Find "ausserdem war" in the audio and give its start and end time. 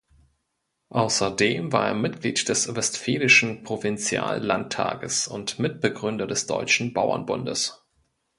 0.89-1.85